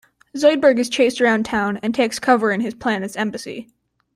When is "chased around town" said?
0.89-1.77